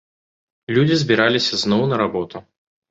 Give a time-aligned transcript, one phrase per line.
[0.79, 2.37] Людзі збіраліся зноў на работу.